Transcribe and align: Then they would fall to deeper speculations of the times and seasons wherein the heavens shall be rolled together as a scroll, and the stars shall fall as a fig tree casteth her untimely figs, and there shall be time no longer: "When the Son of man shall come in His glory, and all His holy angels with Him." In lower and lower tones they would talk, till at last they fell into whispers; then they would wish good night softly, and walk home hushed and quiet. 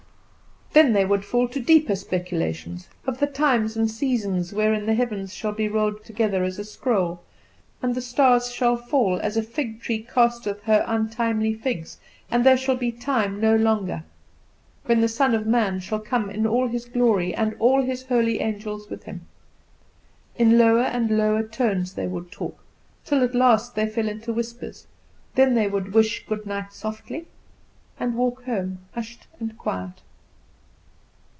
Then 0.73 0.93
they 0.93 1.03
would 1.03 1.25
fall 1.25 1.49
to 1.49 1.59
deeper 1.59 1.97
speculations 1.97 2.87
of 3.05 3.19
the 3.19 3.27
times 3.27 3.75
and 3.75 3.91
seasons 3.91 4.53
wherein 4.53 4.85
the 4.85 4.93
heavens 4.93 5.33
shall 5.33 5.51
be 5.51 5.67
rolled 5.67 6.05
together 6.05 6.45
as 6.45 6.57
a 6.57 6.63
scroll, 6.63 7.21
and 7.81 7.93
the 7.93 7.99
stars 8.01 8.53
shall 8.53 8.77
fall 8.77 9.19
as 9.19 9.35
a 9.35 9.43
fig 9.43 9.81
tree 9.81 10.01
casteth 10.01 10.63
her 10.63 10.85
untimely 10.87 11.53
figs, 11.53 11.97
and 12.31 12.45
there 12.45 12.55
shall 12.55 12.77
be 12.77 12.89
time 12.89 13.41
no 13.41 13.53
longer: 13.53 14.05
"When 14.85 15.01
the 15.01 15.09
Son 15.09 15.35
of 15.35 15.45
man 15.45 15.81
shall 15.81 15.99
come 15.99 16.29
in 16.29 16.45
His 16.69 16.85
glory, 16.85 17.35
and 17.35 17.53
all 17.59 17.81
His 17.81 18.03
holy 18.03 18.39
angels 18.39 18.89
with 18.89 19.03
Him." 19.03 19.27
In 20.37 20.57
lower 20.57 20.83
and 20.85 21.11
lower 21.11 21.43
tones 21.43 21.95
they 21.95 22.07
would 22.07 22.31
talk, 22.31 22.63
till 23.03 23.25
at 23.25 23.35
last 23.35 23.75
they 23.75 23.87
fell 23.89 24.07
into 24.07 24.31
whispers; 24.31 24.87
then 25.35 25.53
they 25.53 25.67
would 25.67 25.93
wish 25.93 26.25
good 26.25 26.45
night 26.45 26.71
softly, 26.71 27.27
and 27.99 28.15
walk 28.15 28.45
home 28.45 28.79
hushed 28.93 29.27
and 29.37 29.57
quiet. 29.57 29.95